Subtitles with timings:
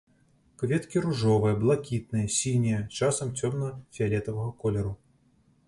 [0.61, 4.99] Кветкі ружовыя, блакітныя, сінія, часам цёмна-фіялетавага колеру.